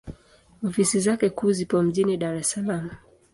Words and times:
Ofisi 0.67 0.99
zake 0.99 1.29
kuu 1.29 1.51
zipo 1.51 1.81
mjini 1.83 2.17
Dar 2.17 2.35
es 2.35 2.51
Salaam. 2.51 2.89